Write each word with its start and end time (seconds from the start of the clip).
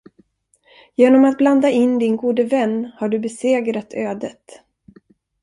Genom 0.97 1.25
att 1.25 1.37
blanda 1.37 1.69
in 1.69 1.99
din 1.99 2.15
gode 2.17 2.43
vän, 2.43 2.91
har 2.97 3.09
du 3.09 3.19
besegrat 3.19 3.93
ödet. 3.93 4.61